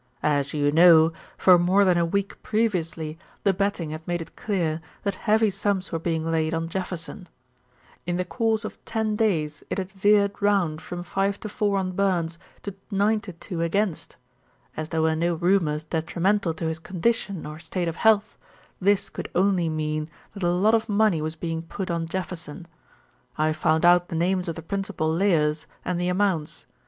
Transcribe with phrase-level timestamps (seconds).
[0.23, 4.81] "As you know, for more than a week previously the betting had made it clear
[5.03, 7.29] that heavy sums were being laid on Jefferson.
[8.07, 11.91] In the course of ten days it had veered round from 5 to 4 on
[11.91, 14.15] Burns to 9 to 2 against.
[14.75, 18.39] As there were no rumours detrimental to his condition or state of health,
[18.79, 22.67] this could only mean that a lot of money was being put on Jefferson.
[23.37, 26.65] I found out the names of the principal layers and the amounts.